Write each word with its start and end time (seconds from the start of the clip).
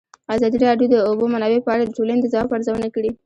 ازادي 0.35 0.57
راډیو 0.67 0.91
د 0.91 0.93
د 0.93 0.95
اوبو 1.07 1.25
منابع 1.33 1.59
په 1.63 1.71
اړه 1.73 1.83
د 1.85 1.91
ټولنې 1.97 2.19
د 2.21 2.27
ځواب 2.33 2.49
ارزونه 2.55 2.87
کړې. 2.95 3.11